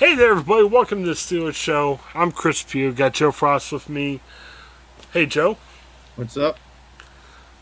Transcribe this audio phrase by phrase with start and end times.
[0.00, 0.64] Hey there, everybody.
[0.64, 2.00] Welcome to the Steelers Show.
[2.14, 2.90] I'm Chris Pugh.
[2.90, 4.20] Got Joe Frost with me.
[5.12, 5.58] Hey, Joe.
[6.16, 6.56] What's up?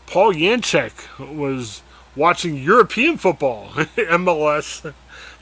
[0.07, 1.81] Paul Yanchek was
[2.15, 4.93] watching European football, MLS,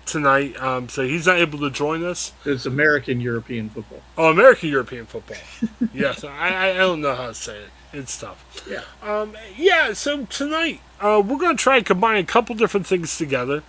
[0.07, 0.59] tonight.
[0.59, 2.33] Um, so he's not able to join us.
[2.45, 4.01] It's American European football.
[4.17, 5.37] Oh, American European football.
[5.93, 7.69] yes, I, I don't know how to say it.
[7.93, 8.65] It's tough.
[8.67, 8.81] Yeah.
[9.03, 13.17] Um, yeah, so tonight uh, we're going to try and combine a couple different things
[13.17, 13.61] together.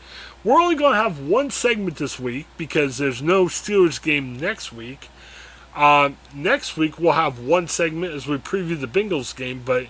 [0.44, 4.72] We're only going to have one segment this week because there's no Steelers game next
[4.72, 5.08] week.
[5.74, 9.86] Uh, next week we'll have one segment as we preview the Bengals game, but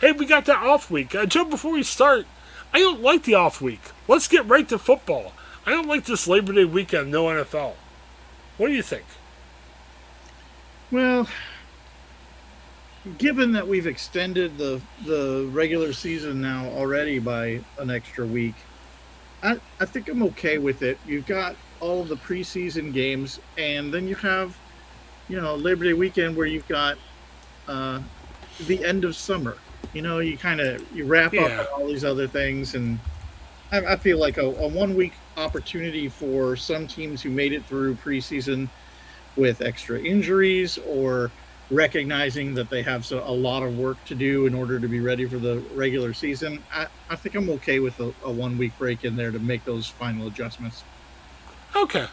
[0.00, 1.14] hey, we got that off week.
[1.14, 2.26] Uh, Joe, before we start,
[2.72, 3.80] I don't like the off week.
[4.06, 5.32] Let's get right to football.
[5.66, 7.74] I don't like this Labor Day weekend, no NFL.
[8.56, 9.04] What do you think?
[10.90, 11.28] Well,
[13.18, 18.54] given that we've extended the the regular season now already by an extra week,
[19.42, 20.98] I, I think I'm okay with it.
[21.06, 24.56] You've got all the preseason games, and then you have,
[25.28, 26.98] you know, Labor Day weekend where you've got
[27.68, 28.00] uh,
[28.66, 29.56] the end of summer.
[29.92, 31.42] You know, you kind of you wrap Yeah.
[31.60, 32.98] up all these other things, and
[33.70, 37.64] I, I feel like a, a one week opportunity for some teams who made it
[37.66, 38.68] through preseason
[39.36, 41.30] with extra injuries or
[41.70, 45.00] recognizing that they have so, a lot of work to do in order to be
[45.00, 46.62] ready for the regular season.
[46.72, 49.64] I, I think I'm okay with a, a one week break in there to make
[49.64, 50.84] those final adjustments.
[51.76, 52.06] Okay.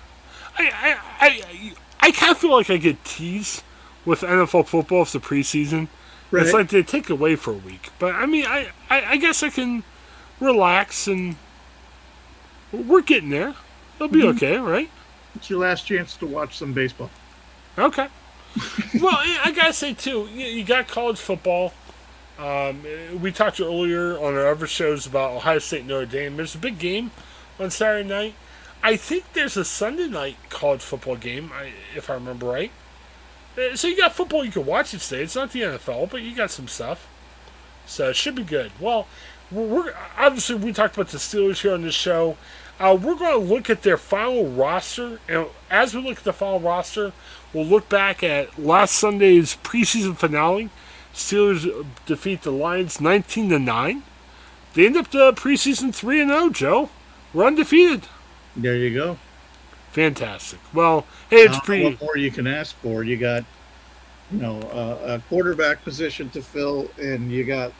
[0.58, 0.98] I I
[1.28, 3.64] I, I kind of feel like I get teased
[4.04, 5.88] with NFL football if the preseason.
[6.32, 6.44] Right.
[6.44, 7.90] It's like they take away for a week.
[8.00, 9.84] But I mean, I, I, I guess I can
[10.40, 11.36] relax and
[12.74, 13.56] we're getting there.
[13.96, 14.36] It'll be Mhm.
[14.36, 14.90] okay, right?
[15.36, 17.10] it's your last chance to watch some baseball.
[17.78, 18.08] Okay.
[19.02, 21.74] well, I gotta say too, you, got college football.
[22.40, 22.84] Um,
[23.22, 26.38] we talked earlier on our other shows about Ohio State Notre Dame.
[26.38, 27.12] There's a big game
[27.60, 28.36] on Saturday night.
[28.84, 31.52] I think there's a Sunday night college football game,
[31.96, 32.72] if I remember right.
[33.58, 35.24] Uh, So you got football you can watch each day.
[35.24, 37.08] It's not the NFL, but you got some stuff.
[37.86, 38.72] So it should be good.
[38.80, 39.08] Well,
[39.52, 42.38] we're obviously we talked about the Steelers here on this show.
[42.80, 46.34] Uh, we're going to look at their final roster, and as we look at the
[46.34, 47.14] final roster,
[47.54, 50.70] we'll look back at last Sunday's preseason finale.
[51.14, 54.04] Steelers defeat the Lions 19 to nine.
[54.74, 56.50] They end up the preseason three and zero.
[56.50, 56.90] Joe,
[57.34, 58.04] we're undefeated.
[58.58, 59.18] There you go.
[59.94, 60.60] Fantastic.
[60.74, 61.86] Well, hey, it's Uh, pretty.
[61.86, 63.04] What more you can ask for?
[63.06, 63.46] You got,
[64.30, 67.72] you know, uh, a quarterback position to fill, and you got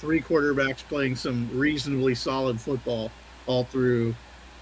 [0.00, 3.12] three quarterbacks playing some reasonably solid football
[3.46, 4.14] all through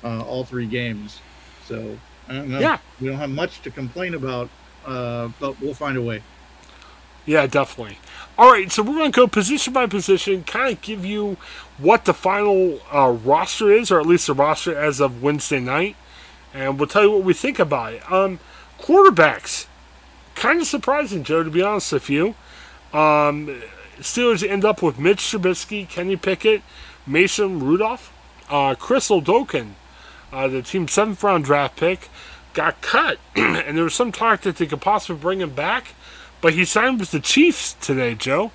[0.05, 1.21] uh, all three games.
[1.67, 1.99] So
[2.29, 2.59] I don't know.
[2.59, 2.79] Yeah.
[3.01, 4.49] We don't have much to complain about,
[4.87, 6.23] uh, but we'll find a way.
[7.25, 7.99] Yeah, definitely.
[8.37, 11.37] All right, so we're going to go position by position, kind of give you
[11.79, 15.95] what the final uh, roster is, or at least the roster as of Wednesday night,
[16.53, 18.11] and we'll tell you what we think about it.
[18.11, 18.41] Um,
[18.81, 19.67] quarterbacks,
[20.35, 22.35] kind of surprising, Joe, to be honest with you.
[22.93, 23.63] Um,
[24.01, 26.63] Steelers end up with Mitch Trubisky, Kenny Pickett,
[27.07, 28.12] Mason Rudolph,
[28.53, 29.71] uh, Chris Oladokun,
[30.33, 32.09] uh, the team's seventh round draft pick,
[32.55, 35.95] got cut, and there was some talk that they could possibly bring him back.
[36.41, 38.51] But he signed with the Chiefs today, Joe.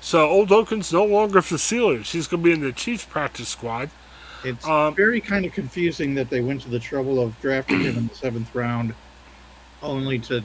[0.00, 2.10] So Oladokun's no longer for the Steelers.
[2.10, 3.90] He's going to be in the Chiefs practice squad.
[4.44, 7.96] It's Um, very kind of confusing that they went to the trouble of drafting him
[7.96, 8.94] in the seventh round,
[9.82, 10.42] only to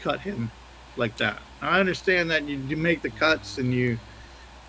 [0.00, 0.50] cut him
[0.96, 1.38] like that.
[1.60, 3.98] I understand that you, you make the cuts and you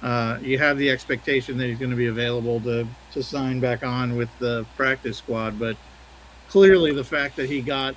[0.01, 3.83] uh, you have the expectation that he's going to be available to to sign back
[3.83, 5.77] on with the practice squad, but
[6.49, 7.95] clearly the fact that he got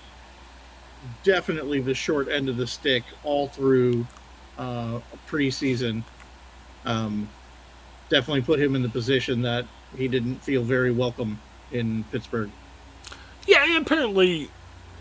[1.23, 4.07] definitely the short end of the stick all through
[4.59, 6.03] uh, preseason
[6.85, 7.29] um,
[8.09, 9.67] definitely put him in the position that
[9.97, 11.41] he didn't feel very welcome
[11.73, 12.51] in Pittsburgh.
[13.47, 14.51] Yeah, and apparently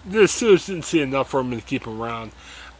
[0.05, 2.31] the Steelers didn't see enough for him to keep him around.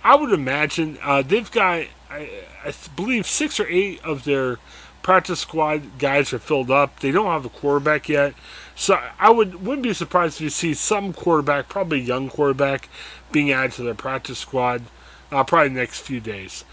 [0.07, 2.29] I would imagine uh, they've got, I,
[2.63, 4.57] I believe, six or eight of their
[5.01, 7.01] practice squad guys are filled up.
[7.01, 8.34] They don't have a quarterback yet,
[8.73, 12.88] so I would wouldn't be surprised if you see some quarterback, probably young quarterback,
[13.33, 14.83] being added to their practice squad,
[15.30, 16.63] uh, probably next few days.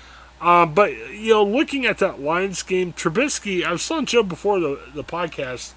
[0.40, 4.60] Uh, but you know, looking at that Lions game, Trubisky, I was telling Joe before
[4.60, 5.72] the the podcast.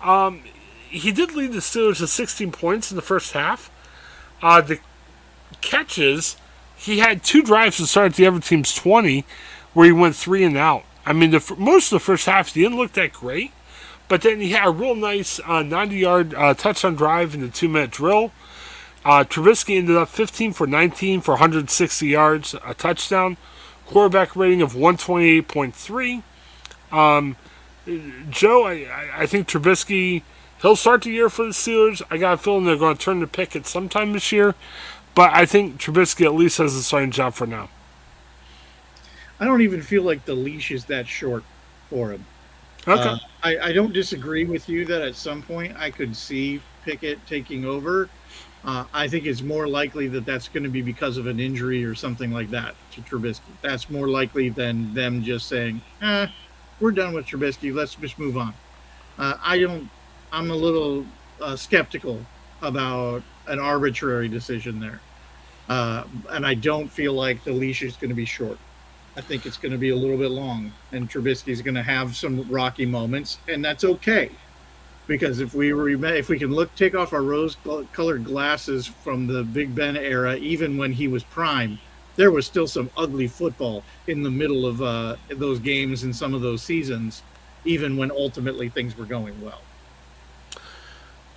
[0.00, 0.42] Um,
[0.88, 3.72] he did lead the Steelers to 16 points in the first half.
[4.40, 4.78] Uh, the
[5.62, 6.36] catches,
[6.82, 9.24] he had two drives to start at the other team's 20,
[9.72, 10.84] where he went three and out.
[11.06, 13.52] I mean, the most of the first half he didn't look that great,
[14.08, 18.32] but then he had a real nice 90-yard uh, touchdown drive in the two-minute drill.
[19.04, 23.36] Uh, Trubisky ended up 15 for 19 for 160 yards, a touchdown,
[23.86, 26.22] quarterback rating of 128.3.
[26.92, 27.36] Um,
[28.30, 30.22] Joe, I, I- I think Trubisky
[30.60, 32.00] he'll start the year for the Steelers.
[32.10, 34.54] I got a feeling they're going to turn the pick at sometime this year,
[35.14, 37.68] but I think Trubisky at least has a starting job for now.
[39.40, 41.44] I don't even feel like the leash is that short
[41.90, 42.24] for him.
[42.86, 43.02] Okay.
[43.02, 47.24] Uh, I, I don't disagree with you that at some point I could see Pickett
[47.26, 48.08] taking over.
[48.64, 51.84] Uh, I think it's more likely that that's going to be because of an injury
[51.84, 53.40] or something like that to Trubisky.
[53.60, 56.28] That's more likely than them just saying, eh,
[56.78, 57.74] we're done with Trubisky.
[57.74, 58.54] Let's just move on.
[59.18, 59.90] Uh, I don't,
[60.32, 61.04] I'm a little
[61.40, 62.24] uh, skeptical
[62.60, 65.00] about an arbitrary decision there.
[65.68, 68.58] Uh, and I don't feel like the leash is going to be short.
[69.16, 72.16] I think it's going to be a little bit long, and Trubisky's going to have
[72.16, 74.30] some rocky moments, and that's okay.
[75.06, 79.42] Because if we rem- if we can look take off our rose-colored glasses from the
[79.42, 81.78] Big Ben era, even when he was prime,
[82.16, 86.34] there was still some ugly football in the middle of uh, those games and some
[86.34, 87.22] of those seasons,
[87.64, 89.60] even when ultimately things were going well.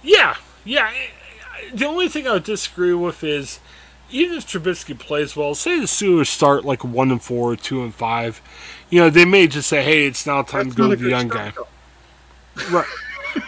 [0.04, 0.92] Yeah, yeah.
[1.74, 3.60] The only thing I would disagree with is
[4.12, 7.94] even if Trubisky plays well, say the Steelers start like one and four, two and
[7.94, 8.42] five,
[8.90, 11.10] you know, they may just say, "Hey, it's now time That's to go to the
[11.10, 11.54] young guy."
[12.72, 12.86] Right,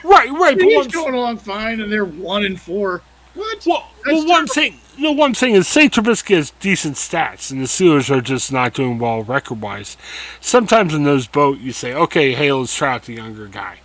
[0.03, 0.57] right, right.
[0.57, 3.01] but he's going along fine, and they're one and four.
[3.35, 3.65] What?
[3.65, 7.65] Well, well one thing, no, one thing is, say Trubisky has decent stats, and the
[7.65, 9.95] Steelers are just not doing well record-wise.
[10.41, 13.77] Sometimes in those boat, you say, "Okay, hey, let's try out the younger guy."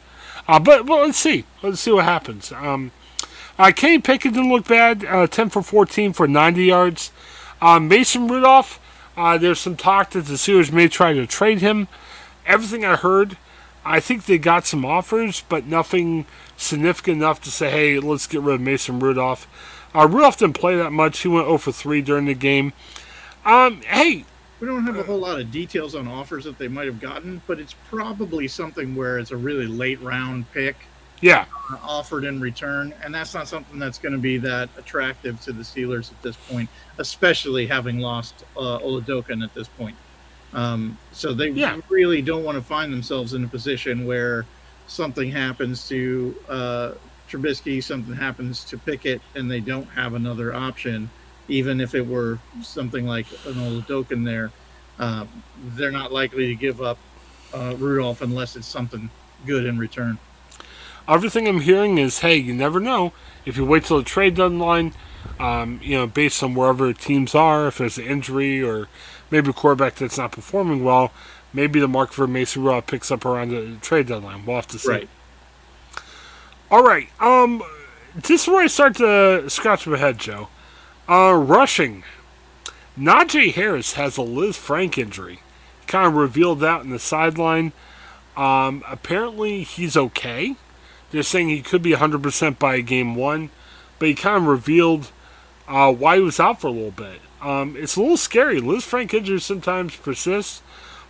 [0.49, 2.50] Uh, but well, let's see, let's see what happens.
[2.50, 2.93] Um,
[3.58, 5.04] uh, Kenny Pickett didn't look bad.
[5.04, 7.12] Uh, 10 for 14 for 90 yards.
[7.60, 8.81] Uh, Mason Rudolph,
[9.16, 11.88] uh, there's some talk that the Steelers may try to trade him.
[12.46, 13.37] Everything I heard,
[13.84, 16.26] I think they got some offers, but nothing
[16.56, 19.46] significant enough to say, hey, let's get rid of Mason Rudolph.
[19.94, 21.20] Uh, Rudolph didn't play that much.
[21.20, 22.72] He went 0 for 3 during the game.
[23.44, 24.25] Um, hey.
[24.60, 27.43] We don't have a whole lot of details on offers that they might have gotten,
[27.46, 30.76] but it's probably something where it's a really late round pick
[31.23, 31.47] yeah
[31.83, 35.63] offered in return, and that's not something that's going to be that attractive to the
[35.63, 39.97] Steelers at this point, especially having lost uh, Oladokun at this point.
[40.53, 41.81] Um, so they yeah.
[41.89, 44.45] really don't want to find themselves in a position where
[44.87, 46.93] something happens to uh,
[47.31, 51.09] Trubisky, something happens to Pickett, and they don't have another option,
[51.49, 54.51] even if it were something like an Oladokun there.
[54.99, 55.25] Uh,
[55.75, 56.99] they're not likely to give up
[57.55, 59.09] uh, Rudolph unless it's something
[59.47, 60.19] good in return.
[61.08, 63.12] Everything I'm hearing is, hey, you never know.
[63.44, 64.94] If you wait till the trade deadline,
[65.38, 68.88] um, you know, based on wherever teams are, if there's an injury or
[69.31, 71.12] maybe a quarterback that's not performing well,
[71.52, 74.46] maybe the market for Mason Rudolph picks up around the trade deadline.
[74.46, 74.88] We'll have to see.
[74.88, 75.08] Right.
[76.70, 77.08] All right.
[77.20, 77.62] Um,
[78.14, 80.49] this is where I start to scratch my head, Joe.
[81.08, 82.04] Uh, rushing.
[82.99, 85.40] Najee Harris has a Lisfranc injury.
[85.87, 87.72] Kind of revealed that in the sideline.
[88.37, 90.56] Um, apparently, he's okay.
[91.12, 93.50] They're saying he could be 100% by game one,
[93.99, 95.12] but he kind of revealed
[95.69, 97.20] uh, why he was out for a little bit.
[97.41, 98.61] Um, it's a little scary.
[98.61, 100.62] Lisfranc injuries sometimes persist.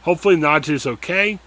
[0.03, 1.39] Hopefully, Najee's okay.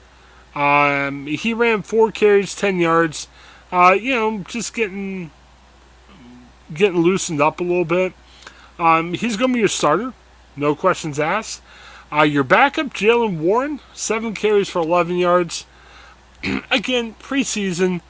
[0.56, 3.28] Um, he ran four carries, 10 yards.
[3.72, 5.31] Uh, you know, just getting
[6.74, 8.13] getting loosened up a little bit.
[8.80, 10.13] Um, he's going to be your starter,
[10.56, 11.62] no questions asked.
[12.12, 15.66] Uh, your backup, Jaylen Warren, seven carries for 11 yards.
[16.72, 18.02] Again, preseason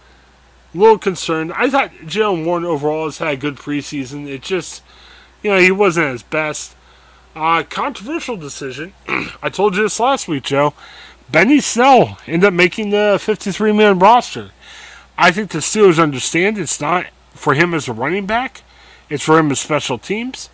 [0.75, 1.53] a little concerned.
[1.53, 4.27] I thought Jaylen Warren overall has had a good preseason.
[4.27, 4.83] It just,
[5.41, 6.75] you know, he wasn't his best.
[7.35, 8.93] Uh, controversial decision.
[9.41, 10.73] I told you this last week, Joe.
[11.29, 14.51] Benny Snell ended up making the 53 man roster.
[15.17, 18.61] I think the Steelers understand it's not for him as a running back,
[19.09, 20.49] it's for him as special teams.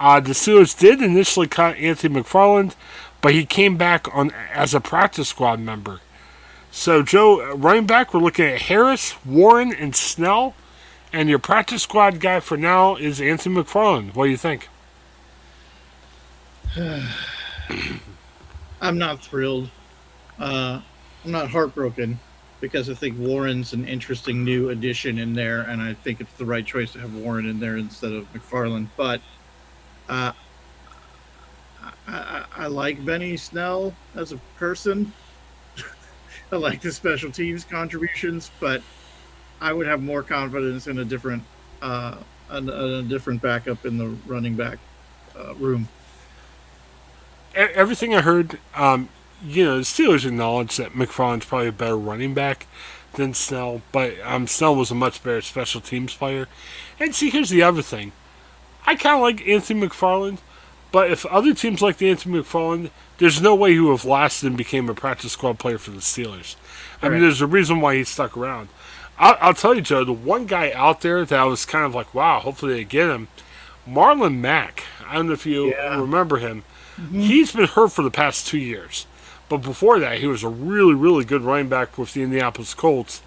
[0.00, 2.74] Uh, the Steelers did initially cut Anthony McFarland,
[3.20, 6.00] but he came back on as a practice squad member.
[6.76, 10.56] So, Joe, running back, we're looking at Harris, Warren, and Snell.
[11.12, 14.16] And your practice squad guy for now is Anthony McFarland.
[14.16, 14.68] What do you think?
[18.80, 19.70] I'm not thrilled.
[20.40, 20.80] Uh,
[21.24, 22.18] I'm not heartbroken
[22.60, 26.44] because I think Warren's an interesting new addition in there, and I think it's the
[26.44, 28.88] right choice to have Warren in there instead of McFarland.
[28.96, 29.20] But
[30.08, 30.32] uh,
[31.80, 35.12] I, I, I like Benny Snell as a person.
[36.52, 38.82] I like the special teams contributions, but
[39.60, 41.42] I would have more confidence in a different
[41.82, 42.16] uh,
[42.50, 44.78] a, a different backup in the running back
[45.38, 45.88] uh, room.
[47.54, 49.08] Everything I heard, um,
[49.44, 52.66] you know, the Steelers acknowledge that McFarland's probably a better running back
[53.12, 56.48] than Snell, but um, Snell was a much better special teams player.
[56.98, 58.12] And see, here's the other thing.
[58.86, 60.38] I kind of like Anthony McFarland,
[60.90, 64.48] but if other teams like the Anthony McFarland, there's no way he would have lasted
[64.48, 66.56] and became a practice squad player for the Steelers.
[67.02, 68.68] I mean, there's a reason why he stuck around.
[69.18, 71.94] I'll, I'll tell you, Joe, the one guy out there that I was kind of
[71.94, 73.28] like, wow, hopefully they get him,
[73.88, 74.84] Marlon Mack.
[75.06, 76.00] I don't know if you Yeah.
[76.00, 76.64] remember him.
[77.12, 79.06] He's been hurt for the past two years.
[79.48, 83.20] But before that, he was a really, really good running back with the Indianapolis Colts.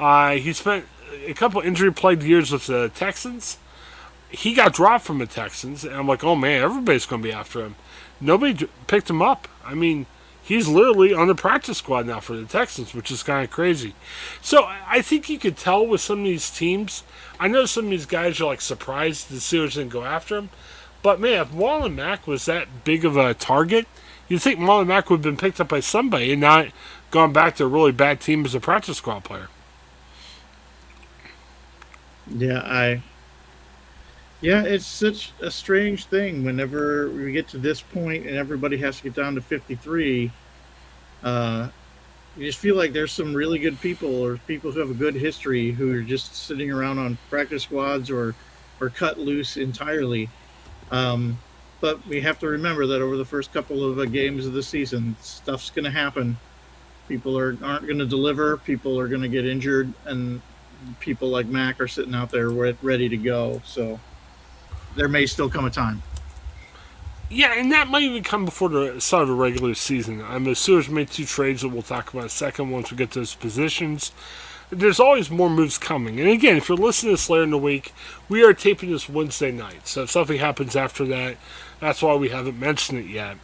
[0.00, 0.86] Uh, he spent
[1.26, 3.58] a couple injury plagued years with the Texans.
[4.30, 7.32] He got dropped from the Texans, and I'm like, oh man, everybody's going to be
[7.32, 7.76] after him.
[8.20, 9.48] Nobody picked him up.
[9.64, 10.06] I mean,
[10.42, 13.94] he's literally on the practice squad now for the Texans, which is kind of crazy.
[14.42, 17.02] So I think you could tell with some of these teams.
[17.38, 20.50] I know some of these guys are like surprised the Steelers didn't go after him,
[21.02, 23.86] but man, if Marlon Mack was that big of a target,
[24.28, 26.68] you'd think Marlon Mack would have been picked up by somebody and not
[27.10, 29.48] gone back to a really bad team as a practice squad player.
[32.28, 33.02] Yeah, I.
[34.40, 38.96] Yeah, it's such a strange thing whenever we get to this point and everybody has
[38.98, 40.32] to get down to 53.
[41.22, 41.68] Uh,
[42.36, 45.14] you just feel like there's some really good people or people who have a good
[45.14, 48.34] history who are just sitting around on practice squads or,
[48.80, 50.30] or cut loose entirely.
[50.90, 51.38] Um,
[51.82, 54.62] but we have to remember that over the first couple of uh, games of the
[54.62, 56.38] season, stuff's going to happen.
[57.08, 58.56] People are, aren't going to deliver.
[58.56, 60.40] People are going to get injured, and
[60.98, 63.60] people like Mac are sitting out there ready to go.
[63.64, 63.98] So
[64.96, 66.02] there may still come a time.
[67.32, 70.20] Yeah, and that might even come before the start of the regular season.
[70.20, 73.20] I'm the Steelers made two trades that we'll talk about second once we get to
[73.20, 74.10] those positions.
[74.70, 76.18] There's always more moves coming.
[76.18, 77.92] And again, if you're listening to this later in the week,
[78.28, 79.86] we are taping this Wednesday night.
[79.86, 81.36] So if something happens after that,
[81.78, 83.36] that's why we haven't mentioned it yet.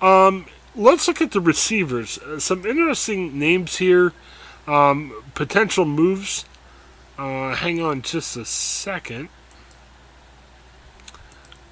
[0.00, 2.18] Um, let's look at the receivers.
[2.18, 4.12] Uh, some interesting names here,
[4.68, 6.44] um, potential moves.
[7.18, 9.28] Uh, hang on just a second.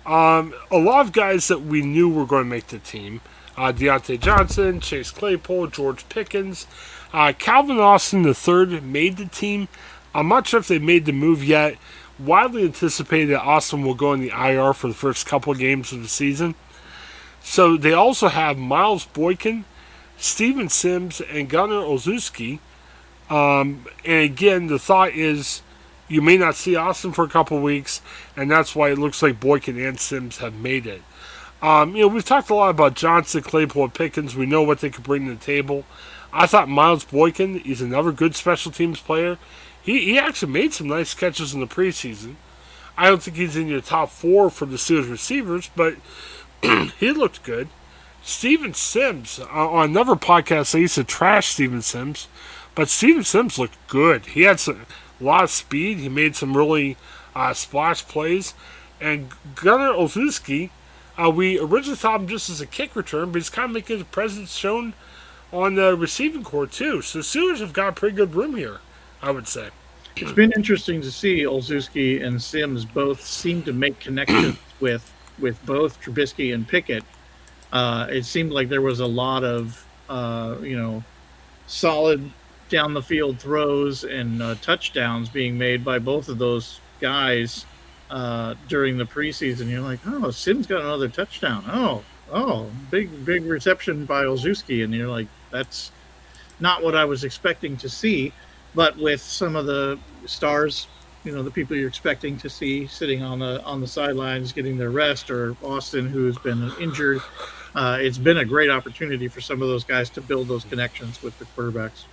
[0.06, 3.20] Um, a lot of guys that we knew were going to make the team.
[3.56, 6.66] Uh, Diontae Johnson, Chase Claypool, George Pickens.
[7.12, 9.68] Uh, Calvin Austin III made the team.
[10.14, 11.76] I'm not sure if they made the move yet.
[12.18, 16.02] Widely anticipated that Austin will go in the IR for the first couple games of
[16.02, 16.54] the season.
[17.42, 19.64] So they also have Miles Boykin,
[20.16, 22.60] Steven Sims, and Gunnar Olszewski.
[23.28, 25.62] Um, and again, the thought is
[26.08, 28.00] you may not see Austin for a couple weeks,
[28.36, 31.02] and that's why it looks like Boykin and Sims have made it.
[31.62, 34.36] Um, you know, we've talked a lot about Johnson, Claypool, and Pickens.
[34.36, 35.84] We know what they could bring to the table.
[36.32, 39.38] I thought Miles Boykin is another good special teams player.
[39.82, 42.36] He, he actually made some nice catches in the preseason.
[42.98, 45.96] I don't think he's in your top four for the Steelers receivers, but
[46.98, 47.68] he looked good.
[48.22, 52.26] Steven Sims, uh, on another podcast, I used to trash Steven Sims,
[52.74, 54.26] but Steven Sims looked good.
[54.26, 54.84] He had some,
[55.20, 55.98] a lot of speed.
[55.98, 56.96] He made some really
[57.34, 58.54] uh, splash plays.
[59.00, 60.70] And Gunnar Olszewski,
[61.18, 63.98] uh, we originally thought him just as a kick return, but he's kind of making
[63.98, 64.94] his presence shown
[65.52, 67.02] on the receiving core too.
[67.02, 68.80] So Steelers have got pretty good room here,
[69.22, 69.68] I would say.
[70.16, 75.64] It's been interesting to see Olszewski and Sims both seem to make connections with with
[75.66, 77.04] both Trubisky and Pickett.
[77.70, 81.04] Uh, it seemed like there was a lot of uh, you know
[81.66, 82.30] solid
[82.68, 87.64] down the field throws and uh, touchdowns being made by both of those guys
[88.10, 89.68] uh, during the preseason.
[89.68, 91.64] You're like, oh, Sims got another touchdown.
[91.68, 95.92] Oh, oh, big big reception by Olszewski, and you're like, that's
[96.60, 98.32] not what I was expecting to see.
[98.74, 100.86] But with some of the stars,
[101.24, 104.76] you know, the people you're expecting to see sitting on the on the sidelines getting
[104.76, 107.20] their rest, or Austin who's been injured,
[107.74, 111.22] uh, it's been a great opportunity for some of those guys to build those connections
[111.22, 112.04] with the quarterbacks.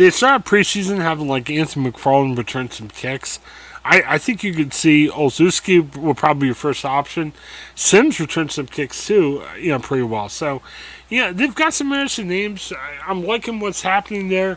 [0.00, 3.38] They started preseason having like Anthony McFarland return some kicks.
[3.84, 7.34] I, I think you could see Olszewski will probably be your first option.
[7.74, 10.30] Sims returned some kicks too, you know, pretty well.
[10.30, 10.62] So,
[11.10, 12.72] yeah, they've got some interesting names.
[12.72, 14.56] I, I'm liking what's happening there.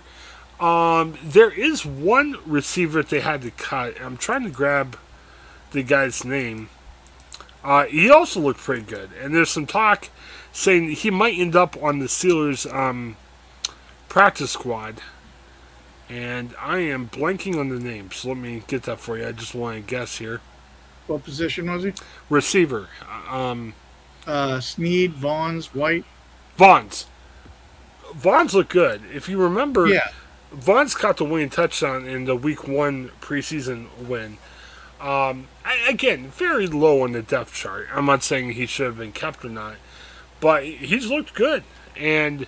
[0.62, 4.00] Um, there is one receiver that they had to cut.
[4.00, 4.98] I'm trying to grab
[5.72, 6.70] the guy's name.
[7.66, 10.08] Uh, he also looked pretty good, and there's some talk
[10.54, 13.18] saying he might end up on the Steelers' um,
[14.08, 15.02] practice squad.
[16.10, 19.28] And I am blanking on the name, so let me get that for you.
[19.28, 20.42] I just want to guess here.
[21.08, 21.94] What position was he?
[22.30, 22.88] Receiver,
[23.30, 23.74] um,
[24.26, 26.06] Uh, Sneed, Vaughn's, White.
[26.58, 27.06] Vaughns.
[28.16, 29.02] Vaughns look good.
[29.14, 30.08] If you remember, Yeah,
[30.52, 34.38] Vaughn's caught the winning touchdown in the Week One preseason win.
[35.02, 37.90] Um, I, again, very low on the depth chart.
[37.94, 39.76] I'm not saying he should have been kept or not,
[40.40, 41.64] but he's looked good,
[41.98, 42.48] and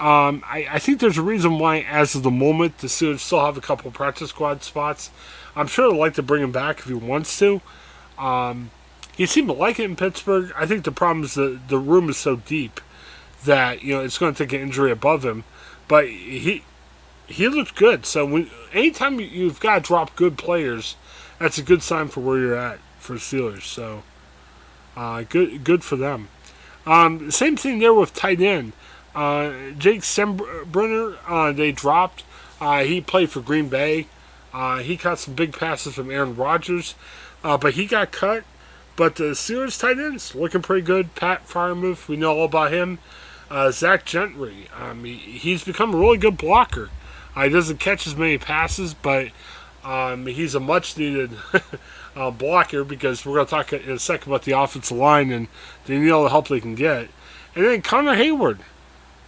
[0.00, 3.44] um, I, I think there's a reason why, as of the moment, the Steelers still
[3.44, 5.10] have a couple practice squad spots.
[5.54, 7.60] I'm sure they'd like to bring him back if he wants to.
[8.18, 8.70] Um,
[9.14, 10.52] he seemed to like it in Pittsburgh.
[10.56, 12.80] I think the problem is that the room is so deep
[13.44, 15.44] that you know it's going to take an injury above him.
[15.86, 16.64] But he
[17.26, 18.06] he looked good.
[18.06, 20.96] So when anytime you've got to drop good players,
[21.38, 23.62] that's a good sign for where you're at for Steelers.
[23.62, 24.02] So
[24.96, 26.28] uh, good good for them.
[26.86, 28.72] Um, same thing there with tight end.
[29.14, 32.24] Uh, Jace Sternberger, uh, they dropped.
[32.60, 34.06] Uh, he played for Green Bay.
[34.52, 36.94] Uh, he caught some big passes from Aaron Rodgers,
[37.42, 38.44] uh, but he got cut.
[38.96, 41.14] But the Steelers tight ends looking pretty good.
[41.14, 42.98] Pat Freiermuth, we know all about him.
[43.50, 46.90] Uh, Zach Gentry, um, he, he's become a really good blocker.
[47.34, 49.28] he doesn't catch as many passes, but
[49.82, 51.30] um, he's a much needed
[52.38, 55.48] blocker because we're going to talk in a second about the offensive line and
[55.86, 57.08] they need all the help they can get.
[57.54, 58.60] And then Connor Heyward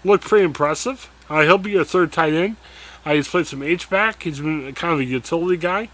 [0.05, 1.11] looked pretty impressive.
[1.29, 2.57] Uh, he'll be your third tight end.
[3.05, 4.23] Uh, he's played some H back.
[4.23, 5.89] He's been kind of a utility guy.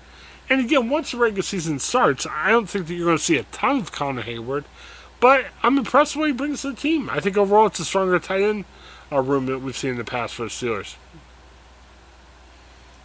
[0.50, 3.36] And again, once the regular season starts, I don't think that you're going to see
[3.36, 4.64] a ton of Connor Heyward.
[5.20, 7.10] but I'm impressed with what he brings to the team.
[7.10, 8.64] I think overall it's a stronger tight end
[9.12, 10.96] uh, room that we've seen in the past for the Steelers.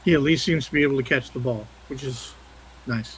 [0.05, 2.33] He at least seems to be able to catch the ball, which is
[2.85, 3.17] nice.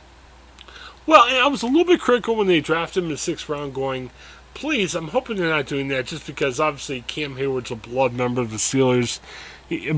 [1.08, 3.74] Well, I was a little bit critical when they drafted him in the sixth round,
[3.76, 4.10] going,
[4.56, 8.42] please, I'm hoping they're not doing that just because obviously Cam Heyward's a blood member
[8.42, 9.20] of the Steelers.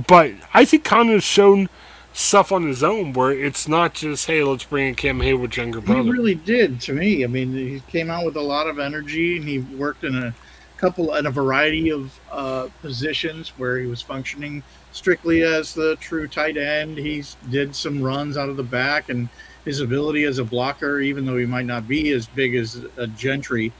[0.05, 1.69] But I think Connor's shown
[2.11, 5.79] stuff on his own where it's not just, hey, let's bring in Cam Heyward's younger
[5.79, 6.03] brother.
[6.03, 7.23] He really did to me.
[7.23, 10.33] I mean, he came out with a lot of energy and he worked in a
[10.77, 16.27] couple, in a variety of uh, positions where he was functioning strictly as the true
[16.27, 16.97] tight end.
[16.97, 19.29] He did some runs out of the back and
[19.65, 23.05] his ability as a blocker, even though he might not be as big as a
[23.05, 23.71] Gentry,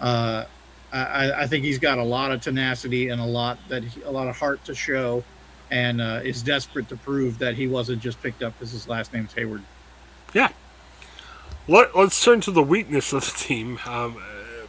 [0.00, 0.44] uh,
[0.92, 4.10] I, I, think he's got a lot of tenacity and a lot that he, a
[4.10, 5.24] lot of heart to show,
[5.70, 9.12] and uh, is desperate to prove that he wasn't just picked up because his last
[9.12, 9.62] name's Heyward.
[10.32, 10.50] Yeah.
[11.68, 13.78] Let, us turn to the weakness of the team.
[13.86, 14.22] Um,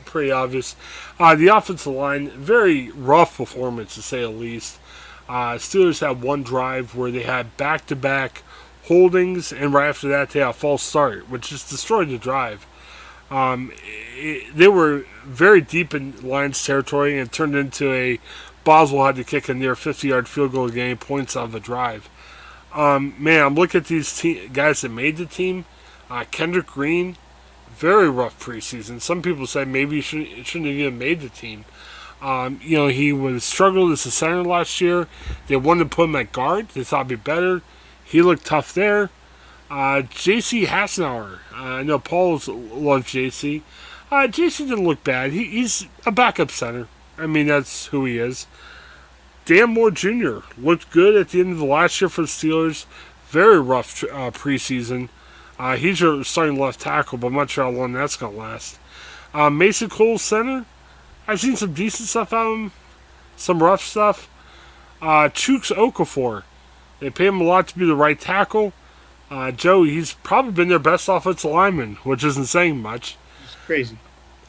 [0.05, 0.75] pretty obvious.
[1.19, 4.79] Uh, the offensive line, very rough performance to say the least.
[5.29, 8.43] Uh, Steelers had one drive where they had back-to-back
[8.85, 12.65] holdings, and right after that they had a false start, which just destroyed the drive.
[13.29, 13.71] Um,
[14.15, 18.19] it, they were very deep in Lions territory and turned into a
[18.63, 22.09] Boswell had to kick a near 50 yard field goal to points on the drive.
[22.73, 25.63] Um, man, I'm looking at these te- guys that made the team.
[26.09, 27.15] Uh, Kendrick Green,
[27.69, 28.99] very rough preseason.
[28.99, 31.63] Some people say maybe he shouldn't, shouldn't have even made the team.
[32.21, 35.07] Um, you know, he was struggled as a center last year.
[35.47, 36.69] They wanted to put him at guard.
[36.69, 37.61] They thought it'd be better.
[38.03, 39.09] He looked tough there.
[39.69, 40.65] Uh, J.C.
[40.65, 41.39] Hassenauer.
[41.51, 43.63] Uh, I know Paul's loves J.C.
[44.09, 44.65] Uh, J.C.
[44.65, 45.31] didn't look bad.
[45.31, 46.87] He, he's a backup center.
[47.17, 48.47] I mean, that's who he is.
[49.45, 50.39] Dan Moore Jr.
[50.57, 52.85] looked good at the end of the last year for the Steelers.
[53.29, 55.09] Very rough uh, preseason.
[55.59, 58.39] Uh, he's your starting left tackle, but I'm not sure how long that's going to
[58.39, 58.79] last.
[59.33, 60.65] Uh, Mason Cole center.
[61.27, 62.71] I've seen some decent stuff out of him.
[63.35, 64.29] Some rough stuff.
[65.01, 66.43] Uh, Chuks Okorafor.
[66.99, 68.73] They pay him a lot to be the right tackle.
[69.29, 73.17] Uh, Joe, he's probably been their best offensive lineman, which isn't saying much.
[73.43, 73.97] It's crazy.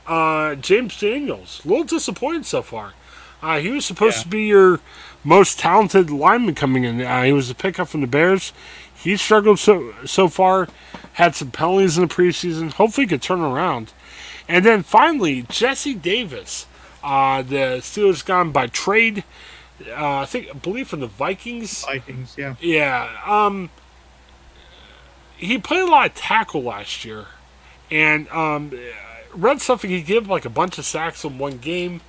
[0.07, 2.95] Uh, James Daniels, a little disappointed so far.
[3.43, 4.23] Uh, he was supposed yeah.
[4.23, 4.81] to be your
[5.25, 7.01] most talented lineman coming in.
[7.01, 8.53] Uh, he was a pickup from the Bears.
[8.95, 10.69] He struggled so so far.
[11.15, 12.73] Had some penalties in the preseason.
[12.73, 13.93] Hopefully, he could turn around.
[14.49, 16.67] And then finally, Jesse Davis.
[17.03, 19.23] Uh, the Steelers gone by trade.
[19.87, 21.85] Uh, I think I believe from the Vikings.
[21.85, 22.57] Vikings, yeah.
[22.61, 23.09] Yeah.
[23.25, 23.71] Um,
[25.39, 27.27] he played a lot of tackle last year,
[27.91, 28.79] and um,
[29.33, 32.01] read something he gave like a bunch of sacks in one game.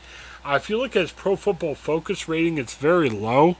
[0.43, 3.57] Uh, if you look at his Pro Football Focus rating, it's very low.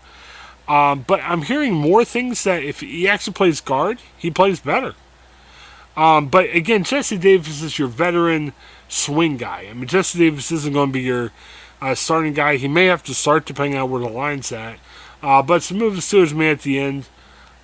[0.67, 4.95] Um, but I'm hearing more things that if he actually plays guard, he plays better.
[5.97, 8.53] Um, but again, Jesse Davis is your veteran
[8.87, 9.67] swing guy.
[9.69, 11.31] I mean, Jesse Davis isn't going to be your
[11.81, 12.57] uh, starting guy.
[12.57, 14.79] He may have to start depending on where the line's at.
[15.21, 17.07] Uh, but some move the Steelers made at the end.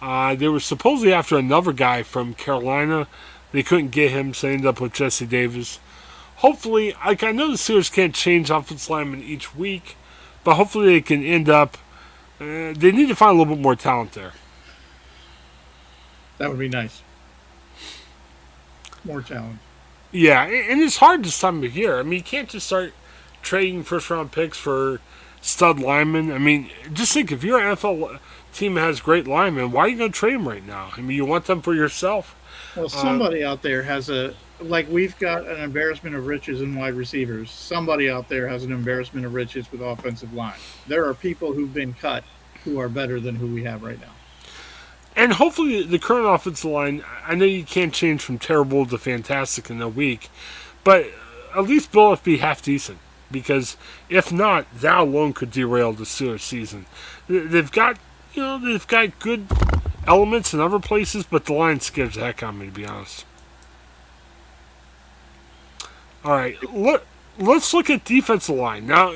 [0.06, 3.08] Uh, they were supposedly after another guy from Carolina.
[3.52, 5.80] They couldn't get him, so they ended up with Jesse Davis.
[6.38, 9.98] Hopefully, like I know the Steelers can't change offensive linemen each week,
[10.44, 11.80] but hopefully they can end up.
[12.40, 14.34] Uh, they need to find a little bit more talent there.
[16.38, 17.02] That would be nice.
[19.04, 19.58] More talent.
[20.12, 21.98] Yeah, and it's hard this time of year.
[21.98, 22.94] I mean, you can't just start
[23.42, 25.02] trading first round picks for
[25.42, 26.32] stud linemen.
[26.32, 28.20] I mean, just think if you're an NFL
[28.56, 30.92] team has great linemen, why are you going to trade them right now?
[30.96, 32.36] I mean, you want them for yourself.
[32.76, 36.76] Well, somebody uh, out there has a like we've got an embarrassment of riches in
[36.76, 37.52] wide receivers.
[37.52, 40.58] Somebody out there has an embarrassment of riches with offensive line.
[40.88, 42.24] There are people who've been cut
[42.64, 44.12] who are better than who we have right now.
[45.16, 47.04] And hopefully, the current offensive line.
[47.26, 50.30] I know you can't change from terrible to fantastic in a week,
[50.84, 51.08] but
[51.56, 53.00] at least Bill be half decent.
[53.32, 53.76] Because
[54.10, 56.86] if not, that alone could derail the Steelers season.
[57.28, 57.98] They've got
[58.36, 59.48] you know, they've got good
[60.08, 62.86] elements in other places, but the line scares the heck out of me, to be
[62.86, 63.26] honest.
[66.24, 67.06] All right, look,
[67.38, 68.88] let's look at defensive line.
[68.88, 69.14] Now,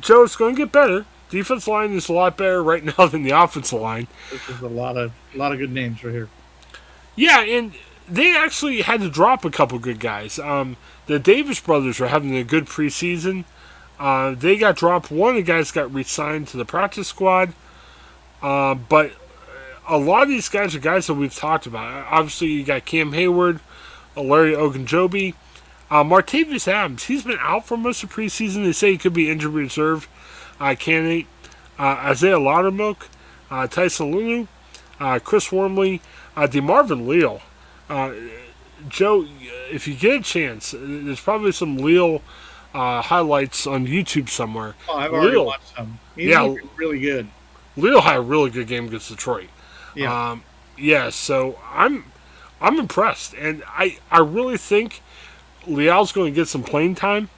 [0.00, 1.06] Joe, it's going to get better.
[1.30, 4.08] Defense line is a lot better right now than the offensive line.
[4.30, 6.28] This is a lot of a lot of good names right here.
[7.16, 7.74] Yeah, and
[8.08, 10.38] they actually had to drop a couple good guys.
[10.38, 13.44] Um, the Davis brothers are having a good preseason.
[13.98, 15.10] Uh, they got dropped.
[15.10, 17.52] One of the guys got re-signed to the practice squad.
[18.42, 19.12] Uh, but
[19.88, 22.06] a lot of these guys are guys that we've talked about.
[22.10, 23.60] Obviously, you got Cam Heyward,
[24.16, 25.34] Larry Ogunjobi,
[25.90, 27.04] uh, Montravius Adams.
[27.04, 28.64] He's been out for most of preseason.
[28.64, 30.08] They say he could be injury reserve
[30.60, 31.26] uh, candidate.
[31.78, 33.06] Uh, Isaiah Loudermilk,
[33.50, 34.46] uh, Tyson Lulu,
[35.00, 36.00] uh, Chris Wormley,
[36.36, 37.40] uh, DeMarvin Leal.
[37.88, 38.12] Uh,
[38.88, 39.26] Joe,
[39.70, 42.22] if you get a chance, there's probably some Leal
[42.74, 44.74] uh, highlights on YouTube somewhere.
[44.88, 45.98] Oh, I've already Leal, watched some.
[46.14, 46.42] He's Yeah.
[46.42, 47.28] looking really good.
[47.78, 49.48] Leal had a really good game against Detroit.
[49.94, 50.30] Yeah.
[50.30, 50.42] Um,
[50.76, 52.04] yeah, so I'm
[52.60, 55.02] I'm impressed, and I I really think
[55.66, 57.30] Leal's going to get some playing time.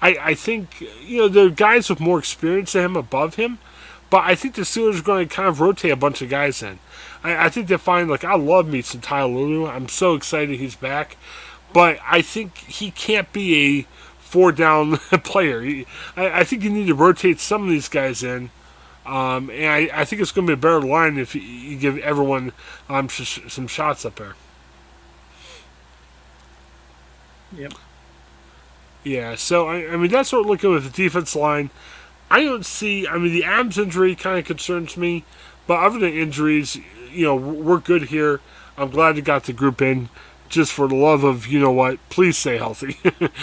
[0.00, 3.58] I I think you know there are guys with more experience than him above him,
[4.10, 6.62] but I think the Steelers are going to kind of rotate a bunch of guys
[6.62, 6.78] in.
[7.22, 9.66] I, I think they find like I love me some Ty Lulu.
[9.66, 11.16] I'm so excited he's back,
[11.72, 13.86] but I think he can't be a
[14.18, 15.62] four down player.
[15.62, 18.50] He, I, I think you need to rotate some of these guys in.
[19.08, 21.78] Um, and I, I think it's going to be a better line if you, you
[21.78, 22.52] give everyone
[22.90, 24.34] um, sh- some shots up there.
[27.56, 27.72] Yep.
[29.04, 31.70] Yeah, so I, I mean that's what we're looking with the defense line.
[32.30, 33.08] I don't see.
[33.08, 35.24] I mean the Adams injury kind of concerns me,
[35.66, 36.76] but other than injuries,
[37.10, 38.42] you know we're good here.
[38.76, 40.10] I'm glad they got the group in.
[40.50, 42.98] Just for the love of you know what, please stay healthy.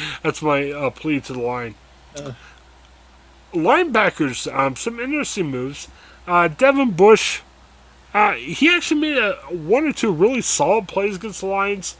[0.21, 1.73] that's my uh, plea to the line.
[2.15, 2.33] Uh.
[3.55, 5.87] Linebackers, um, some interesting moves.
[6.27, 7.41] Uh, Devin Bush,
[8.13, 11.95] uh, he actually made a one or two really solid plays against the Lions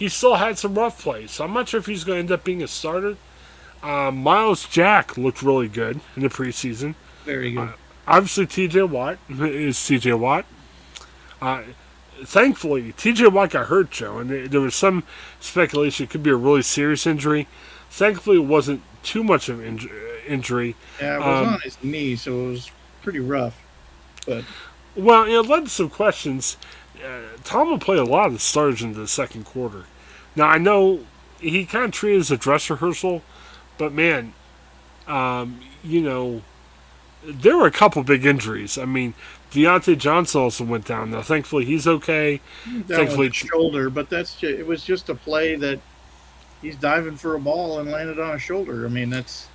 [0.00, 1.30] he still had some rough plays.
[1.32, 3.18] So I'm not sure if he's going to end up being a starter.
[3.82, 6.94] Uh, Myles Jack looked really good in the preseason.
[7.26, 7.74] Very good.
[8.08, 10.46] Obviously, TJ Watt is TJ Watt.
[11.42, 11.64] Uh,
[12.24, 15.02] thankfully, TJ Watt got hurt, Joe, and there, was some
[15.38, 17.46] speculation it could be a really serious injury.
[17.90, 19.90] Thankfully, it wasn't too much of an inj-
[20.30, 20.76] injury.
[21.00, 22.70] yeah, it was um, on his knee, so it was
[23.02, 23.62] pretty rough.
[24.26, 24.44] But
[24.96, 26.56] Well, it led to some questions.
[27.04, 29.84] Uh, Tom will play a lot of the starters into the second quarter.
[30.36, 31.00] Now, I know
[31.40, 33.22] he kind of treated it as a dress rehearsal,
[33.78, 34.34] but man,
[35.08, 36.42] um, you know,
[37.24, 38.76] there were a couple big injuries.
[38.78, 39.14] I mean,
[39.50, 41.10] Diontae Johnson also went down.
[41.10, 42.40] Now, thankfully, he's okay.
[42.66, 43.90] down Thankfully- shoulder.
[43.90, 45.80] But that's ju- it was just a play that
[46.62, 48.84] he's diving for a ball and landed on a shoulder.
[48.84, 49.48] I mean, that's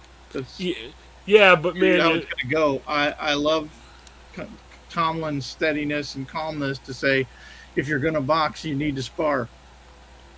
[0.57, 0.73] Yeah,
[1.25, 2.81] yeah but man, it- it's going to go.
[2.87, 3.69] I I love
[4.89, 7.27] Tomlin's steadiness and calmness to say,
[7.75, 9.47] if you're going to box, you need to spar.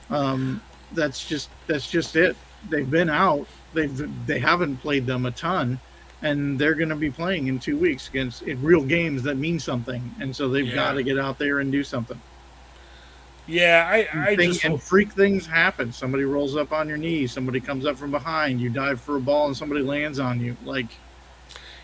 [0.09, 0.61] Um,
[0.93, 2.35] that's just that's just it.
[2.69, 3.47] They've been out.
[3.73, 5.79] They've they haven't played them a ton,
[6.21, 9.59] and they're going to be playing in two weeks against in real games that mean
[9.59, 10.01] something.
[10.19, 10.75] And so they've Yeah.
[10.75, 12.19] got to get out there and do something.
[13.47, 15.91] Yeah, I, I Thing- just and freak things happen.
[15.91, 17.27] Somebody rolls up on your knee.
[17.27, 18.59] Somebody comes up from behind.
[18.61, 20.55] You dive for a ball, and somebody lands on you.
[20.65, 20.87] Like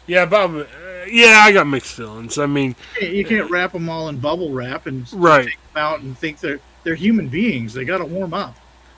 [0.05, 0.55] yeah, Bob.
[0.55, 0.65] Uh,
[1.07, 2.37] yeah, I got mixed feelings.
[2.37, 5.45] I mean, you can't wrap them all in bubble wrap and Right.
[5.45, 7.73] take them out and think they're they're human beings.
[7.73, 8.55] They got to warm up.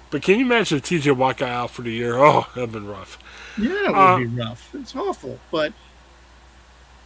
[0.10, 2.16] but can you imagine if TJ Watt got out for the year?
[2.18, 3.20] Oh, that'd been rough.
[3.58, 4.74] Yeah, it would Uh, be rough.
[4.76, 5.72] It's awful, but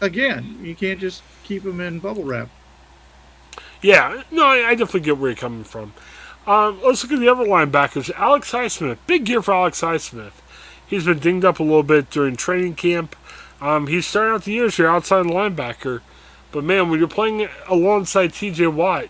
[0.01, 2.49] again, you can't just keep them in bubble wrap.
[3.81, 5.93] Yeah, no, I, I definitely get where you're coming from.
[6.45, 8.11] Um, let's look at the other linebackers.
[8.15, 10.31] Alex Highsmith, big year for Alex Highsmith.
[10.85, 13.15] He's been dinged up a little bit during training camp.
[13.61, 16.01] Um, he's starting out the year as your outside linebacker,
[16.51, 18.67] but man, when you're playing alongside T.J.
[18.67, 19.09] Watt,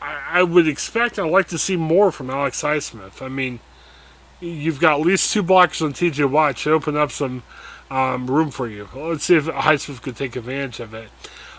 [0.00, 3.22] I, I would expect, I'd like to see more from Alex Highsmith.
[3.22, 3.60] I mean,
[4.40, 6.24] you've got at least two blockers on T.J.
[6.24, 6.58] Watt.
[6.58, 7.42] Should open up some
[7.90, 8.88] um, room for you.
[8.94, 11.08] Let's see if Highsmith could take advantage of it.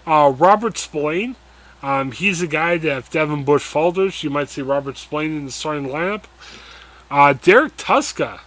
[0.09, 1.35] Uh, Robert Spillane,
[1.83, 5.45] um, he's a guy that if Devin Bush falters, you might see Robert Spillane in
[5.45, 6.23] the starting lineup.
[7.11, 8.39] Uh, Derrek Tuszka,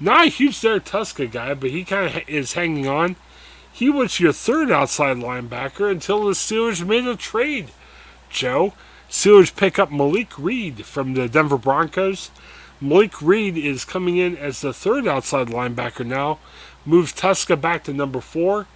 [0.00, 3.16] not a huge Derrek Tuszka guy, but he kind of is hanging on.
[3.70, 7.68] He was your third outside linebacker until the Steelers made a trade.
[8.30, 8.72] Joe,
[9.10, 12.30] Steelers pick up Malik Reed from the Denver Broncos.
[12.80, 16.38] Malik Reed is coming in as the third outside linebacker now.
[16.86, 18.68] Moves Tuszka back to number four.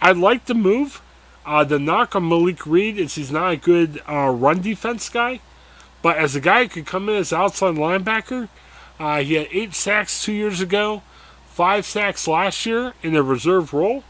[0.00, 1.02] I like the move.
[1.46, 5.40] Uh, the knock on Malik Reed is he's not a good uh, run defense guy,
[6.02, 8.48] but as a guy who could come in as outside linebacker,
[8.98, 11.02] uh, he had eight sacks two years ago,
[11.46, 14.04] five sacks last year in a reserve role.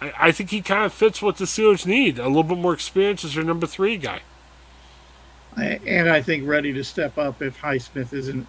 [0.00, 2.18] I, I think he kind of fits what the Steelers need.
[2.18, 4.20] A little bit more experience as their number three guy.
[5.56, 8.46] And I think ready to step up if Highsmith isn't,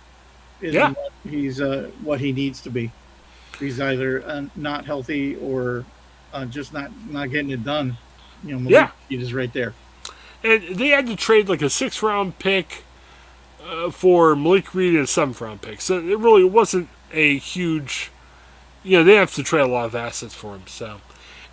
[0.62, 0.90] isn't Yeah.
[0.90, 2.92] what he's uh, what he needs to be.
[3.60, 5.86] He's either uh, not healthy or
[6.34, 7.98] uh, just not not getting it done.
[8.46, 9.18] You know, Malik Yeah.
[9.18, 9.74] Is right there.
[10.44, 12.84] And they had to trade like a six round pick
[13.68, 15.82] uh, for Malik Reed and a seventh round pick.
[15.82, 18.12] So it really wasn't a huge,
[18.84, 20.64] you know, they have to trade a lot of assets for him.
[20.68, 21.02] So,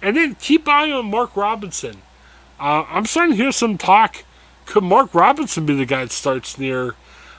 [0.02, 2.02] and then keep eye on Mark Robinson.
[2.60, 4.24] Uh, I'm starting to hear some talk.
[4.66, 6.94] Could Mark Robinson be the guy that starts near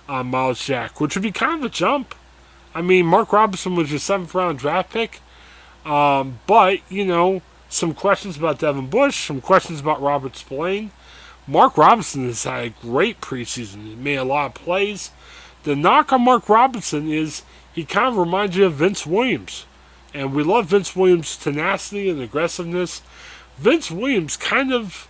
[0.09, 2.15] uh, Myles Jack, which would be kind of a jump?
[2.75, 5.21] I mean, Mark Robinson was your seventh round draft pick,
[5.85, 7.41] um, but you know,
[7.73, 10.91] some questions about Devin Bush, some questions about Robert Spillane.
[11.47, 13.85] Mark Robinson has had a great preseason.
[13.85, 15.11] He made a lot of plays.
[15.63, 17.41] The knock on Mark Robinson is
[17.73, 19.65] he kind of reminds you of Vince Williams.
[20.13, 23.01] And we love Vince Williams' tenacity and aggressiveness.
[23.57, 25.07] Vince Williams kind of.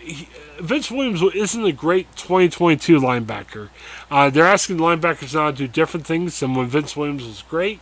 [0.00, 3.68] He, Vince Williams isn't a great 2022 linebacker.
[4.10, 7.80] Uh, they're asking linebackers now to do different things than when Vince Williams was great.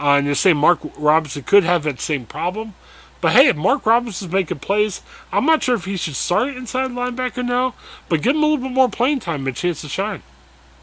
[0.00, 2.74] Uh, and they're saying Mark Robinson could have that same problem.
[3.20, 6.90] But hey, if Mark Robinson's making plays, I'm not sure if he should start inside
[6.92, 7.74] linebacker now,
[8.08, 10.22] but give him a little bit more playing time and a chance to shine.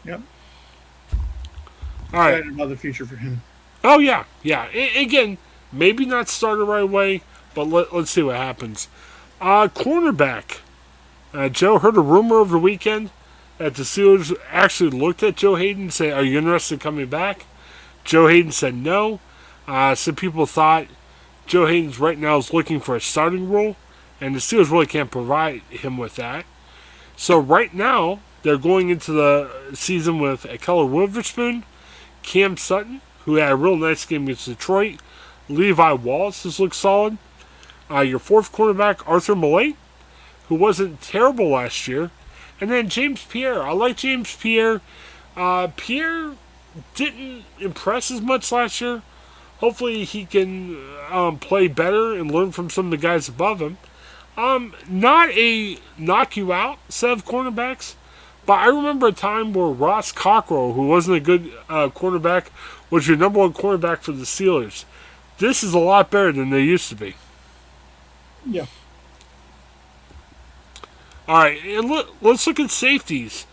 [0.04, 0.20] Yep.
[2.12, 2.34] All right.
[2.38, 3.42] Excited about the future for him.
[3.84, 4.68] Oh yeah, yeah.
[4.72, 5.38] I- again,
[5.72, 7.22] maybe not start the right way,
[7.54, 8.88] but let, let's see what happens.
[9.40, 10.60] Uh, cornerback.
[11.34, 13.10] Uh, Joe heard a rumor over the weekend
[13.58, 17.06] that the Steelers actually looked at Joe Haden and said, "Are you interested in coming
[17.08, 17.46] back?"
[18.08, 19.20] Joe Haden said no.
[19.66, 20.86] Uh, some people thought
[21.46, 23.76] Joe Haden's right now is looking for a starting role,
[24.18, 26.46] and the Steelers really can't provide him with that.
[27.18, 31.64] So right now they're going into the season with Ahkello Witherspoon,
[32.22, 35.00] Cam Sutton, who had a real nice game against Detroit.
[35.50, 37.18] Levi Wallace has looked solid.
[37.90, 39.76] Uh, your fourth cornerback, Arthur Maulet,
[40.48, 42.10] who wasn't terrible last year.
[42.58, 43.62] And then James Pierre.
[43.62, 44.80] I like James Pierre.
[45.36, 46.32] Uh, Pierre
[46.94, 49.02] didn't impress as much last year.
[49.58, 50.78] Hopefully he can
[51.10, 53.78] um, play better and learn from some of the guys above him.
[54.36, 57.94] Um, not a knock you out set of cornerbacks,
[58.46, 62.46] but I remember a time where Ross Cockrell, who wasn't a good uh, cornerback,
[62.88, 64.84] was your number one cornerback for the Steelers.
[65.38, 67.16] This is a lot better than they used to be.
[68.46, 68.66] Yeah.
[71.26, 73.46] All right, and look, let's look at safeties.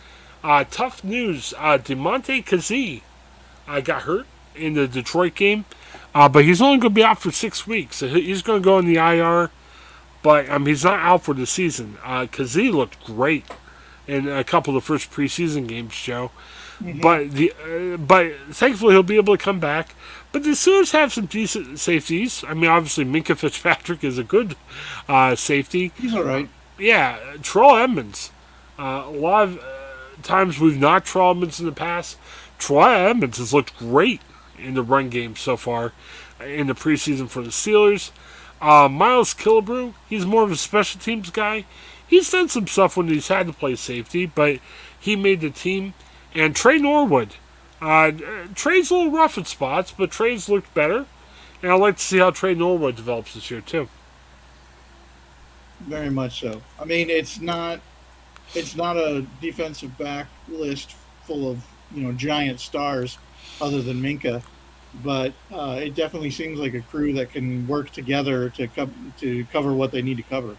[0.43, 1.53] Uh, tough news.
[1.57, 3.01] Uh, Damontae Kazee
[3.67, 4.25] uh, got hurt
[4.55, 5.65] in the Detroit game,
[6.13, 7.97] uh, but he's only going to be out for six weeks.
[7.97, 9.51] So he's going to go in the IR,
[10.23, 11.97] but um, he's not out for the season.
[12.03, 13.45] Uh, he looked great
[14.07, 16.31] in a couple of the first preseason games, Joe.
[16.81, 19.95] But the uh, but thankfully he'll be able to come back.
[20.31, 22.43] But the Steelers have some decent safeties.
[22.45, 24.57] I mean, obviously Minkah Fitzpatrick is a good
[25.07, 26.49] uh, safety He's all right.
[26.77, 28.31] yeah, Terrell Edmunds.
[28.77, 29.61] Uh, a lot of uh,
[30.23, 32.17] times we've not Terrell Edmunds in the past.
[32.59, 34.21] Terrell Edmunds has looked great
[34.57, 35.93] in the run game so far
[36.43, 38.11] in the preseason for the Steelers.
[38.61, 41.65] Uh, Miles Killebrew, he's more of a special teams guy.
[42.07, 44.59] He's done some stuff when he's had to play safety, but
[44.99, 45.93] he made the team.
[46.33, 47.35] And Tre Norwood.
[47.81, 48.11] Uh,
[48.53, 51.05] Tre's a little rough in spots, but Tre's looked better.
[51.61, 53.89] And I'd like to see how Tre Norwood develops this year, too.
[55.81, 56.61] Very much so.
[56.79, 57.79] I mean, it's not
[58.53, 61.65] it's not a defensive back list full of
[61.95, 63.17] you know giant stars,
[63.61, 64.43] other than Minkah,
[65.03, 69.45] but uh, it definitely seems like a crew that can work together to co- to
[69.45, 70.55] cover what they need to cover.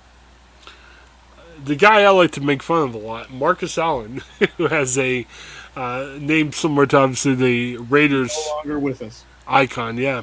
[1.64, 4.22] the guy I like to make fun of a lot, Marcus Allen,
[4.56, 5.26] who has a
[5.74, 9.24] uh, name similar to obviously the Raiders No longer with us.
[9.46, 9.96] icon.
[9.98, 10.22] Yeah.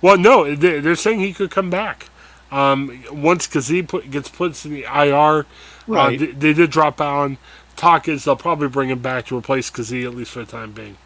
[0.00, 2.08] Well, no, they- they're saying he could come back.
[2.50, 5.44] Um, once Kazee put, gets put in the IR, uh,
[5.86, 6.18] Right.
[6.18, 7.38] they, they did drop Allen.
[7.78, 10.72] Talk is they'll probably bring him back to replace Kazee at least for the time
[10.72, 10.96] being.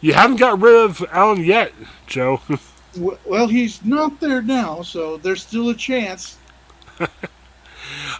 [0.00, 1.72] You haven't got rid of Allen yet,
[2.06, 2.42] Joe.
[3.24, 6.36] Well, he's not there now, so there's still a chance.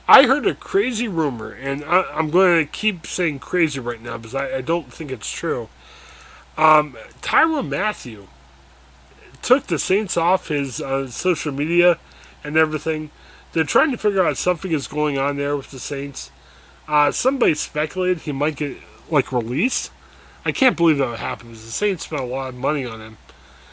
[0.09, 4.16] I heard a crazy rumor, and I, I'm going to keep saying crazy right now
[4.16, 5.68] because I, I don't think it's true.
[6.57, 8.29] Um, Tyrann Mathieu
[9.42, 11.99] took the Saints off his uh, social media
[12.42, 13.11] and everything.
[13.53, 16.31] They're trying to figure out something is going on there with the Saints.
[16.88, 18.77] Uh, somebody speculated he might get
[19.11, 19.91] like released.
[20.45, 23.01] I can't believe that would happen because the Saints spent a lot of money on
[23.01, 23.19] him.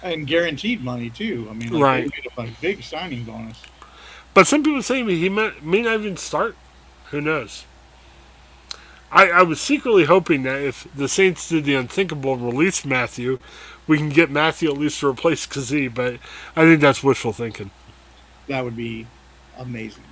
[0.03, 1.47] And guaranteed money too.
[1.49, 2.11] I mean, like, Right.
[2.11, 3.61] get a big signing bonus.
[4.33, 6.55] But some people say he may, may not even start.
[7.11, 7.65] Who knows?
[9.11, 13.39] I, I was secretly hoping that if the Saints did the unthinkable and released Mathieu,
[13.87, 16.17] we can get Mathieu at least to replace Kazee, but
[16.55, 17.71] I think that's wishful thinking.
[18.47, 19.07] That would be
[19.59, 20.03] amazing.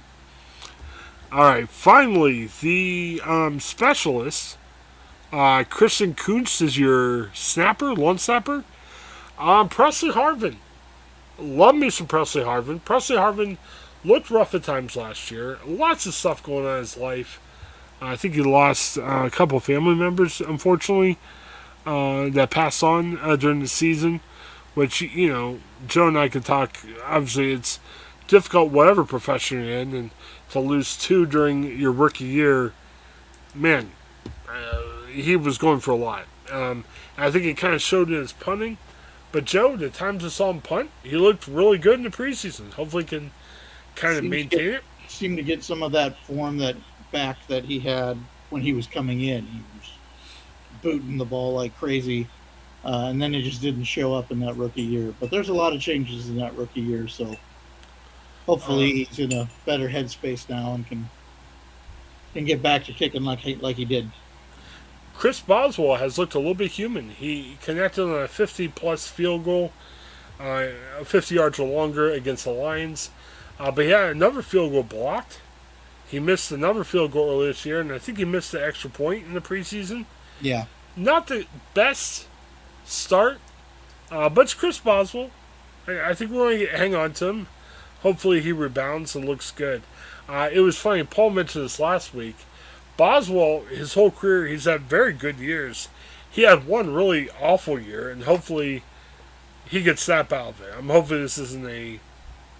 [1.32, 4.58] All right, finally, the um, specialist,
[5.32, 8.64] uh, Christian Kuntz is your snapper, long snapper.
[9.38, 10.58] Um, Pressley Harvin.
[11.40, 12.84] Love me some Pressley Harvin.
[12.84, 13.58] Pressley Harvin
[14.04, 15.60] looked rough at times last year.
[15.66, 17.40] Lots of stuff going on in his life.
[18.02, 21.18] I think he lost uh, a couple family members, unfortunately,
[21.86, 24.22] uh, that passed on uh, during the season.
[24.76, 26.78] Which you know, Joe and I can talk.
[27.04, 27.80] Obviously, it's
[28.28, 30.12] difficult, whatever profession you're in, and
[30.52, 32.74] to lose two during your rookie year,
[33.56, 33.92] man,
[34.50, 36.26] uh, he was going for a lot.
[36.52, 36.86] Um,
[37.18, 38.78] I think it kind of showed in his punting.
[39.32, 42.72] But Joe, the times I saw him punt, he looked really good in the preseason.
[42.74, 43.32] Hopefully, can
[43.96, 44.84] kind of maintain get, it.
[45.08, 46.76] Seemed to get some of that form that
[47.12, 48.18] back that he had
[48.50, 49.46] when he was coming in.
[49.46, 49.92] He was
[50.82, 52.28] booting the ball like crazy,
[52.86, 55.14] uh, and then it just didn't show up in that rookie year.
[55.20, 57.36] But there's a lot of changes in that rookie year, so
[58.48, 61.10] hopefully um, he's in a better headspace now and can
[62.34, 64.10] can get back to kicking like he, like he did.
[65.16, 67.10] Chris Boswell has looked a little bit human.
[67.10, 69.72] He connected on a 50 plus field goal,
[70.40, 70.68] uh,
[71.04, 73.10] 50 yards or longer against the Lions.
[73.60, 75.42] Uh, but he had another field goal blocked.
[76.08, 78.90] He missed another field goal earlier this year, and I think he missed the extra
[78.90, 80.06] point in the preseason.
[80.40, 80.66] Yeah.
[80.96, 82.28] Not the best
[82.86, 83.40] start,
[84.12, 85.32] uh, but it's Chris Boswell.
[85.88, 87.48] I, I think we're going to hang on to him.
[88.02, 89.82] Hopefully he rebounds and looks good.
[90.30, 92.36] Uh, it was funny, Paul mentioned this last week.
[92.98, 95.88] Boswell, his whole career, he's had very good years.
[96.30, 98.84] He had one really awful year, and hopefully
[99.70, 100.74] he gets snap out of it.
[100.78, 102.00] I'm hoping this isn't a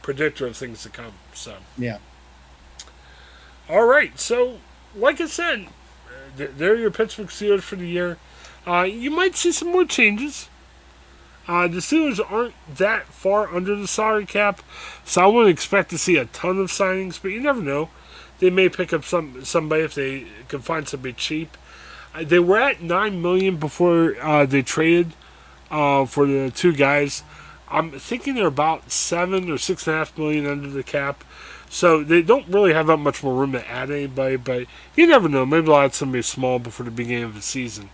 [0.02, 1.14] predictor of things to come.
[1.34, 1.98] So yeah.
[3.70, 4.60] All right, so
[4.96, 5.68] like I said,
[6.36, 8.18] they're your Pittsburgh Steelers for the year.
[8.66, 10.50] Uh, you might see some more changes.
[11.48, 14.62] Uh, the Steelers aren't that far under the salary cap,
[15.06, 17.22] so I wouldn't expect to see a ton of signings.
[17.22, 17.90] But you never know;
[18.40, 21.58] they may pick up some somebody if they can find somebody cheap.
[22.14, 25.14] Uh, they were at nine million before uh, they traded
[25.72, 27.24] uh, for the two guys.
[27.70, 31.24] I'm thinking they're about seven or six and a half million under the cap.
[31.70, 35.28] So they don't really have that much more room to add anybody, but you never
[35.28, 35.46] know.
[35.46, 37.90] Maybe they'll add somebody small before the beginning of the season.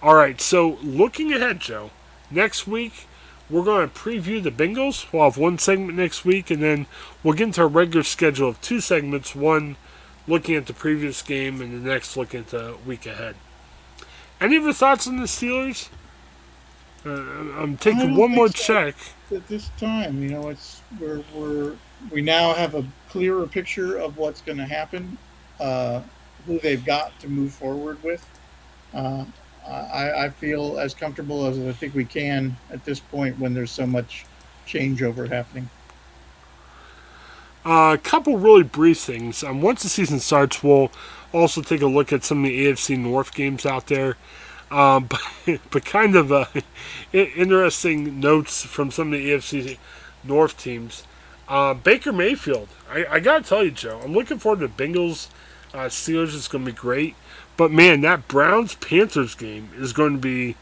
[0.00, 1.90] All right, so looking ahead, Joe,
[2.30, 3.06] next week
[3.50, 5.10] we're going to preview the Bengals.
[5.12, 6.86] We'll have one segment next week, and then
[7.22, 9.76] we'll get into our regular schedule of two segments one
[10.26, 13.36] looking at the previous game, and the next looking at the week ahead.
[14.40, 15.88] Any of your thoughts on the Steelers?
[17.06, 18.94] Uh, I'm taking one more check.
[19.34, 21.76] At this time, you know, it's we're we're
[22.10, 25.16] we now have a clearer picture of what's going to happen,
[25.58, 26.02] uh,
[26.46, 28.28] who they've got to move forward with.
[28.92, 29.24] Uh,
[29.68, 33.70] I, I, feel as comfortable as I think we can at this point when there's
[33.70, 34.24] so much
[34.66, 35.68] changeover happening.
[37.64, 39.44] Uh, a couple really brief things.
[39.44, 40.90] Um, once the season starts, we'll
[41.32, 44.16] also take a look at some of the AFC North games out there.
[44.70, 45.06] Um,
[45.46, 46.46] but, but kind of uh,
[47.12, 49.76] interesting notes from some of the AFC
[50.24, 51.04] North teams.
[51.46, 52.68] Uh, Baker Mayfield.
[52.90, 55.28] I, I got to tell you, Joe, I'm looking forward to Bengals
[55.74, 56.34] uh, Steelers.
[56.34, 57.14] It's going to be great.
[57.58, 60.56] But man, that Browns Panthers game is going to be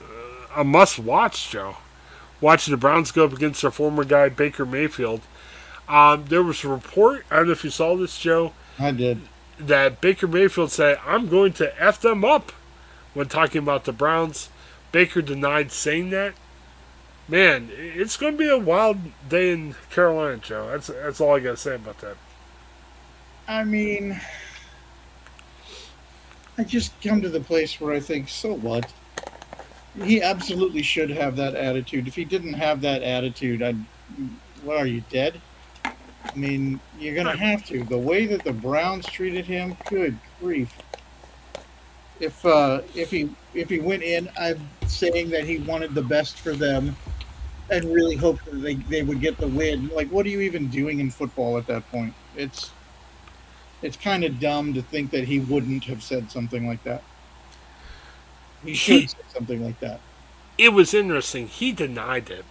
[0.00, 1.78] uh, a must watch, Joe.
[2.40, 5.22] Watching the Browns go up against their former guy, Baker Mayfield.
[5.88, 8.52] Um, there was a report, I don't know if you saw this, Joe.
[8.78, 9.22] I did.
[9.58, 12.52] That Baker Mayfield said, I'm going to F them up
[13.14, 14.50] when talking about the Browns.
[14.92, 16.34] Baker denied saying that
[17.28, 20.68] man, it's going to be a wild day in Carolina, Joe.
[20.70, 22.16] That's that's all I got to say about that.
[23.48, 24.20] I mean,
[26.58, 28.92] I just come to the place where I think, so what?
[30.02, 32.06] He absolutely should have that attitude.
[32.08, 33.76] If he didn't have that attitude, I'd.
[34.62, 35.40] What are you dead?
[35.84, 35.94] I
[36.34, 37.84] mean, you're gonna have to.
[37.84, 40.76] The way that the Browns treated him, good grief.
[42.20, 46.38] If uh, if he if he went in, I'm saying that he wanted the best
[46.38, 46.96] for them
[47.70, 49.88] and really hope that they, they would get the win.
[49.88, 52.14] Like, what are you even doing in football at that point?
[52.36, 52.70] It's
[53.82, 57.02] it's kind of dumb to think that he wouldn't have said something like that.
[58.64, 60.00] He should he, say something like that.
[60.58, 61.48] It was interesting.
[61.48, 62.44] He denied it,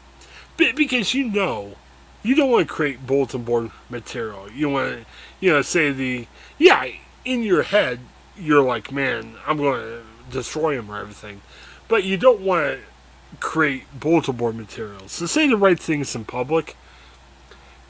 [0.57, 1.76] because you know,
[2.23, 4.49] you don't want to create bulletin board material.
[4.51, 5.05] You want to,
[5.39, 6.88] you know, say the yeah
[7.23, 7.99] in your head.
[8.38, 11.41] You're like, man, I'm going to destroy him or everything,
[11.88, 15.17] but you don't want to create bulletin board materials.
[15.19, 16.76] To say the right things in public.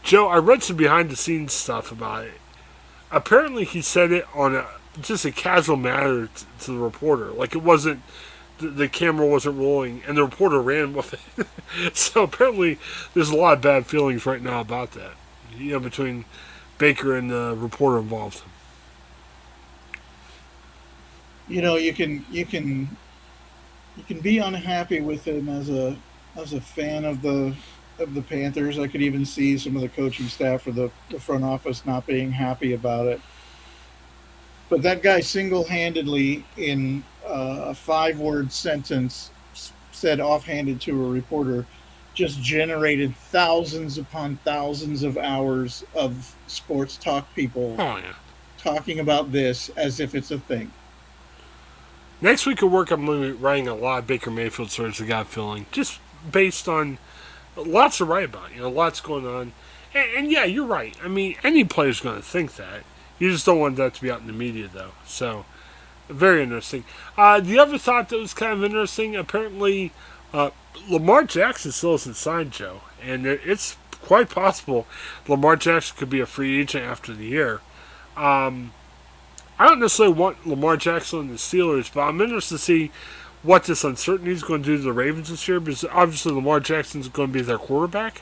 [0.04, 2.40] Joe, I read some behind the scenes stuff about it.
[3.12, 4.68] Apparently, he said it on a
[5.02, 7.32] just a casual matter t- to the reporter.
[7.32, 8.02] Like it wasn't
[8.60, 11.48] the, the camera wasn't rolling, and the reporter ran with it.
[11.96, 12.80] so apparently,
[13.14, 15.12] there's a lot of bad feelings right now about that.
[15.58, 16.26] You know, between
[16.78, 18.44] Baker and the reporter involved.
[21.48, 22.98] You know, you can you can
[23.98, 25.96] you can be unhappy with him as a
[26.36, 27.56] as a fan of the
[28.00, 28.78] of the Panthers.
[28.80, 32.06] I could even see some of the coaching staff or the, the front office not
[32.06, 33.22] being happy about it.
[34.70, 39.32] But that guy single handedly, in uh, a five word sentence,
[39.92, 41.66] said offhanded to a reporter,
[42.14, 48.14] just generated thousands upon thousands of hours of sports talk people Oh yeah.
[48.58, 50.72] talking about this as if it's a thing.
[52.22, 55.02] Next week at work, I'm going to be writing a lot of Baker Mayfield stories.
[55.02, 56.00] I got feeling just
[56.32, 56.98] based on
[57.56, 58.54] lots to write about.
[58.54, 59.54] You know, lots going on,
[59.94, 60.96] and, and yeah, you're right.
[61.04, 62.84] I mean, any player's going to think that.
[63.20, 64.92] You just don't want that to be out in the media, though.
[65.06, 65.46] So,
[66.10, 66.84] very interesting.
[67.18, 69.92] Uh, the other thought that was kind of interesting, apparently,
[70.34, 70.50] uh,
[70.90, 74.86] Lamar Jackson still isn't signed, Joe, and it's quite possible
[75.28, 77.62] Lamar Jackson could be a free agent after the year.
[78.16, 78.72] Um,
[79.58, 82.92] I don't necessarily want Lamar Jackson and the Steelers, but I'm interested to see
[83.46, 86.60] what this uncertainty is going to do to the Ravens this year because obviously Lamar
[86.60, 88.22] Jackson is going to be their quarterback.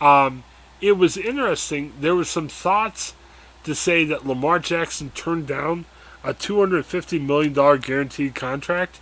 [0.00, 0.44] Um,
[0.80, 1.92] it was interesting.
[2.00, 3.14] There was some thoughts
[3.64, 5.84] to say that Lamar Jackson turned down
[6.24, 9.00] a $250 million guaranteed contract.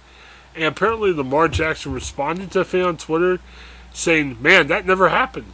[0.55, 3.41] And apparently Lamar Jackson responded to a fan on Twitter
[3.93, 5.53] saying, man, that never happened.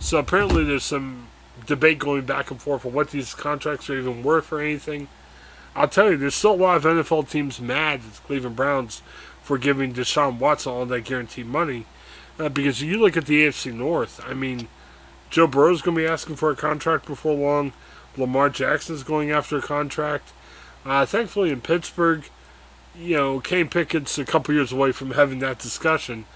[0.00, 1.28] So apparently there's some
[1.66, 5.08] debate going back and forth on what these contracts are even worth or anything.
[5.74, 9.02] I'll tell you, there's still a lot of NFL teams mad at the Cleveland Browns
[9.42, 11.86] for giving Deshaun Watson all that guaranteed money.
[12.38, 14.68] Uh, because you look at the AFC North, I mean,
[15.30, 17.72] Joe Burrow's going to be asking for a contract before long.
[18.16, 20.32] Lamar Jackson's going after a contract.
[20.84, 22.24] Uh, thankfully, in Pittsburgh,
[22.98, 26.26] you know, Kenny Pickett's a couple years away from having that discussion.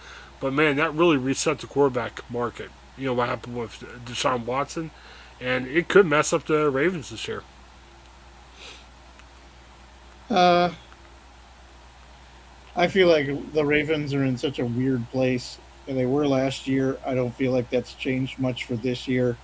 [0.41, 2.71] But man, that really reset the quarterback market.
[2.97, 4.91] You know what happened with Deshaun Watson,
[5.41, 7.43] and it could mess up the Ravens this year.
[10.31, 10.71] Uh,
[12.75, 15.59] I feel like the Ravens are in such a weird place.
[15.89, 16.99] And they were last year.
[17.07, 19.37] I don't feel like that's changed much for this year.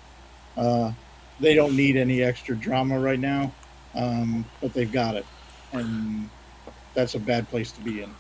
[0.56, 0.90] Uh,
[1.38, 3.52] they don't need any extra drama right now,
[3.94, 5.24] um, but they've got it,
[5.72, 6.28] and
[6.94, 8.12] that's a bad place to be in.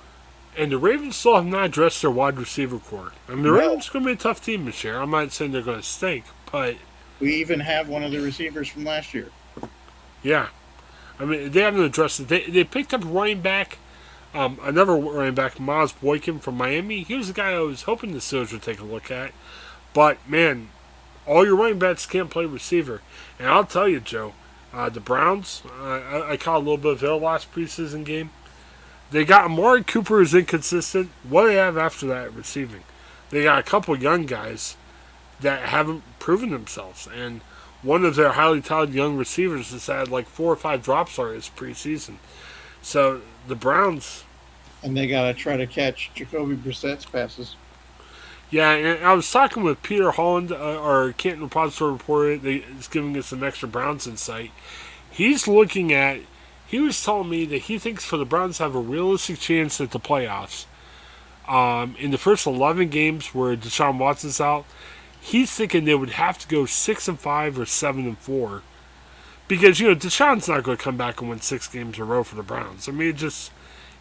[0.56, 3.12] And the Ravens still have not addressed their wide receiver corps.
[3.28, 3.58] I mean, the No.
[3.58, 4.98] Ravens are going to be a tough team this year.
[5.00, 6.76] I'm not saying they're going to stink, but
[7.20, 9.28] We even have one of the receivers from last year.
[10.22, 10.46] yeah.
[11.18, 12.28] I mean, they haven't addressed it.
[12.28, 13.78] They, they picked up running back,
[14.34, 17.02] um, another running back, Miles Boykin from Miami.
[17.02, 19.32] He was the guy I was hoping the Steelers would take a look at.
[19.92, 20.70] But, man,
[21.26, 23.02] all your running backs can't play receiver.
[23.38, 24.34] And I'll tell you, Joe,
[24.72, 28.30] uh, the Browns, uh, I, I caught a little bit of their last preseason game.
[29.10, 31.10] They got Amari Cooper is inconsistent.
[31.28, 32.82] What do they have after that receiving?
[33.28, 34.76] They got a couple young guys
[35.40, 37.06] that haven't proven themselves.
[37.14, 37.42] And
[37.82, 41.38] one of their highly talented young receivers has had like four or five drops already
[41.38, 42.16] this preseason.
[42.80, 44.24] So the Browns,
[44.82, 47.56] And they got to try to catch Jacoby Brissett's passes.
[48.50, 52.88] yeah, and I was talking with Peter Holland, uh, our Canton Repository reporter, that is
[52.88, 54.52] giving us some extra Browns insight.
[55.10, 56.20] He's looking at,
[56.66, 59.90] he was telling me that he thinks for the Browns have a realistic chance at
[59.92, 60.66] the playoffs,
[61.48, 64.66] um, in the first 11 games where Deshaun Watson's out,
[65.22, 68.62] he's thinking they would have to go 6 and 5 or 7 and 4.
[69.46, 72.04] Because, you know, Deshaun's not going to come back and win six games in a
[72.04, 72.88] row for the Browns.
[72.88, 73.52] I mean, just,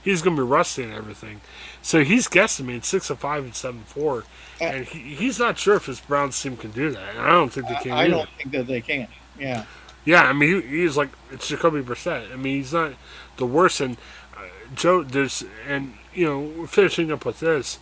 [0.04, 1.42] he's going to be rusty and everything.
[1.82, 4.24] So he's guesstimating 6 and 5 and 7 and 4.
[4.62, 7.16] And he, he's not sure if his Browns team can do that.
[7.16, 8.10] And I don't think they can I either.
[8.12, 9.08] don't think that they can.
[9.40, 9.66] Yeah.
[10.06, 12.32] Yeah, I mean, he, he's like it's Jacoby Brissett.
[12.34, 12.94] I mean, he's not
[13.38, 13.82] the worst.
[13.82, 13.98] And
[14.36, 17.78] uh, Joe, there's and you know, finishing up with this,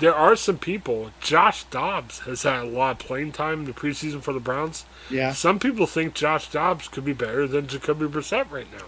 [0.00, 1.10] there are some people.
[1.20, 4.86] Josh Dobbs has had a lot of playing time in the preseason for the Browns.
[5.10, 5.32] Yeah.
[5.32, 8.86] Some people think Josh Dobbs could be better than Jacoby Brissett right now,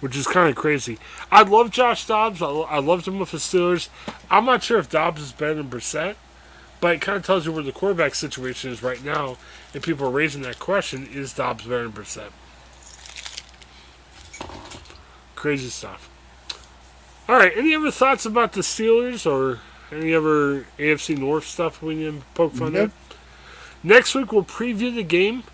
[0.00, 0.98] which is kind of crazy.
[1.30, 2.42] I love Josh Dobbs.
[2.42, 3.88] I, I loved him with the Steelers.
[4.28, 6.16] I'm not sure if Dobbs is better than Brissett,
[6.80, 9.38] but it kind of tells you where the quarterback situation is right now.
[9.72, 12.32] And people are raising that question: Is Dobbs better than Brissett?
[15.36, 16.10] Crazy stuff.
[17.28, 17.52] All right.
[17.56, 19.60] Any other thoughts about the Steelers or
[19.92, 22.90] any other AFC North stuff we need to poke fun at?
[23.82, 25.44] Next week we'll preview the game.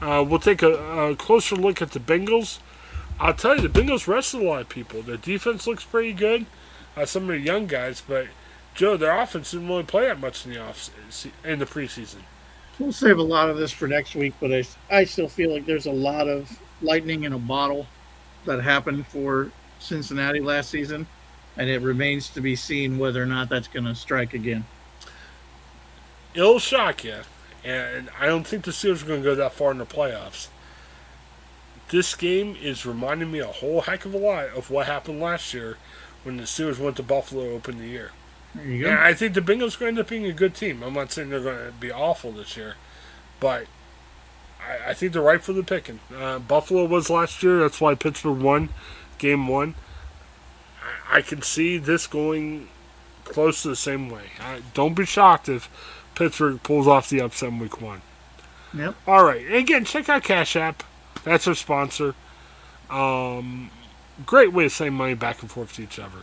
[0.00, 2.58] Uh, we'll take a, a closer look at the Bengals.
[3.20, 5.02] I'll tell you, the Bengals rested a lot of people.
[5.02, 6.46] Their defense looks pretty good.
[6.96, 8.26] Uh, some of the young guys, but
[8.74, 10.90] Joe, their offense didn't really play that much in the off
[11.44, 12.18] in the preseason.
[12.78, 15.66] We'll save a lot of this for next week, but I, I still feel like
[15.66, 17.86] there's a lot of lightning in a bottle
[18.44, 21.06] that happened for Cincinnati last season,
[21.56, 24.64] and it remains to be seen whether or not that's going to strike again.
[26.34, 27.18] It'll shock you,
[27.64, 30.48] and I don't think the Steelers are going to go that far in the playoffs.
[31.90, 35.52] This game is reminding me a whole heck of a lot of what happened last
[35.52, 35.76] year
[36.22, 38.12] when the Steelers went to Buffalo open the year.
[38.54, 38.90] There you go.
[38.90, 40.82] And I think the Bengals are going to end up being a good team.
[40.82, 42.76] I'm not saying they're going to be awful this year,
[43.40, 43.66] but
[44.60, 46.00] I, I think they're right for the picking.
[46.14, 47.58] Uh, Buffalo was last year.
[47.58, 48.70] That's why Pittsburgh won
[49.18, 49.74] game one.
[51.10, 52.68] I, I can see this going
[53.24, 54.24] close to the same way.
[54.40, 55.68] I, don't be shocked if
[56.14, 58.02] Pittsburgh pulls off the upset in week one.
[58.74, 58.94] Yep.
[59.06, 59.44] All right.
[59.44, 60.82] And again, check out Cash App.
[61.24, 62.14] That's our sponsor.
[62.90, 63.70] Um,
[64.26, 66.18] great way to save money back and forth to each other.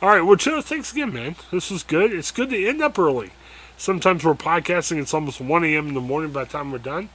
[0.00, 1.36] All right, well, Joe, thanks again, man.
[1.52, 2.12] This was good.
[2.12, 3.30] It's good to end up early.
[3.76, 5.88] Sometimes we're podcasting, it's almost 1 a.m.
[5.88, 7.08] in the morning by the time we're done.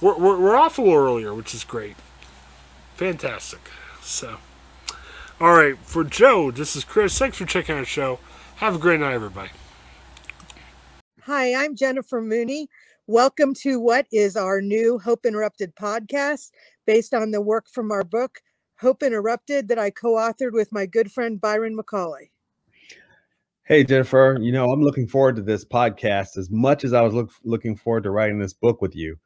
[0.00, 1.96] We're, we're, we're off a little earlier, which is great.
[2.94, 3.60] Fantastic.
[4.02, 4.38] So,
[5.40, 7.16] all right, for Joe, this is Chris.
[7.16, 8.18] Thanks for checking out our show.
[8.56, 9.50] Have a great night, everybody.
[11.22, 12.68] Hi, I'm Jennifer Mooney.
[13.06, 16.50] Welcome to what is our new Hope Interrupted podcast
[16.86, 18.40] based on the work from our book,
[18.80, 22.30] Hope Interrupted, that I co authored with my good friend Byron McCauley.
[23.62, 27.14] Hey, Jennifer, you know, I'm looking forward to this podcast as much as I was
[27.14, 29.16] look, looking forward to writing this book with you.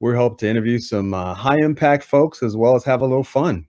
[0.00, 3.22] We hope to interview some uh, high impact folks as well as have a little
[3.22, 3.68] fun.